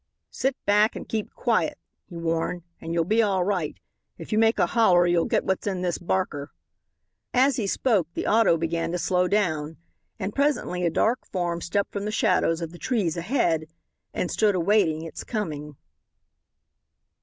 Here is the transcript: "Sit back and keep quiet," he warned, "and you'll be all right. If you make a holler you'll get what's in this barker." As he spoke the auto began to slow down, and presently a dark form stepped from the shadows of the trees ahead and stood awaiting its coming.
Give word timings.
"Sit 0.31 0.55
back 0.65 0.95
and 0.95 1.07
keep 1.07 1.31
quiet," 1.35 1.77
he 2.09 2.17
warned, 2.17 2.63
"and 2.81 2.91
you'll 2.91 3.05
be 3.05 3.21
all 3.21 3.43
right. 3.43 3.77
If 4.17 4.31
you 4.31 4.39
make 4.39 4.57
a 4.57 4.65
holler 4.65 5.05
you'll 5.05 5.25
get 5.25 5.43
what's 5.45 5.67
in 5.67 5.83
this 5.83 5.99
barker." 5.99 6.49
As 7.35 7.57
he 7.57 7.67
spoke 7.67 8.07
the 8.15 8.25
auto 8.25 8.57
began 8.57 8.91
to 8.93 8.97
slow 8.97 9.27
down, 9.27 9.77
and 10.17 10.33
presently 10.33 10.83
a 10.83 10.89
dark 10.89 11.23
form 11.27 11.61
stepped 11.61 11.91
from 11.91 12.05
the 12.05 12.11
shadows 12.11 12.61
of 12.61 12.71
the 12.71 12.79
trees 12.79 13.15
ahead 13.15 13.67
and 14.11 14.31
stood 14.31 14.55
awaiting 14.55 15.03
its 15.03 15.23
coming. 15.23 15.75